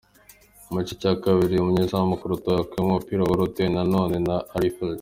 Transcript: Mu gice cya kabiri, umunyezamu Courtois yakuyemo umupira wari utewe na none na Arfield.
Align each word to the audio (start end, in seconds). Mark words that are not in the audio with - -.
Mu 0.71 0.79
gice 0.81 0.95
cya 1.01 1.13
kabiri, 1.23 1.55
umunyezamu 1.57 2.13
Courtois 2.21 2.57
yakuyemo 2.59 2.89
umupira 2.91 3.21
wari 3.29 3.41
utewe 3.47 3.69
na 3.75 3.83
none 3.93 4.15
na 4.27 4.35
Arfield. 4.55 4.89